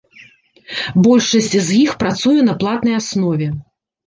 Большасць 1.07 1.49
з 1.57 1.69
іх 1.83 1.91
працуе 2.01 2.41
на 2.49 2.57
платнай 2.65 2.99
аснове. 3.03 3.53